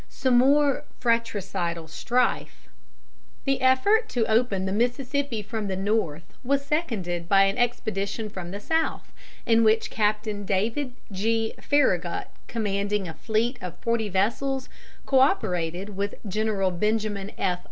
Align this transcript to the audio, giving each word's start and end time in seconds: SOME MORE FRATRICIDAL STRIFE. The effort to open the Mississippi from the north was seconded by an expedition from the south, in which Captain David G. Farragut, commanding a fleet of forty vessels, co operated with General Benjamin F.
SOME 0.09 0.39
MORE 0.39 0.83
FRATRICIDAL 0.99 1.87
STRIFE. 1.87 2.67
The 3.45 3.61
effort 3.61 4.09
to 4.09 4.25
open 4.25 4.65
the 4.65 4.71
Mississippi 4.71 5.43
from 5.43 5.67
the 5.67 5.75
north 5.75 6.23
was 6.43 6.65
seconded 6.65 7.29
by 7.29 7.43
an 7.43 7.59
expedition 7.59 8.27
from 8.27 8.49
the 8.49 8.59
south, 8.59 9.11
in 9.45 9.63
which 9.63 9.91
Captain 9.91 10.43
David 10.43 10.93
G. 11.11 11.53
Farragut, 11.61 12.31
commanding 12.47 13.07
a 13.07 13.13
fleet 13.13 13.59
of 13.61 13.77
forty 13.77 14.09
vessels, 14.09 14.69
co 15.05 15.19
operated 15.19 15.95
with 15.95 16.15
General 16.27 16.71
Benjamin 16.71 17.31
F. 17.37 17.59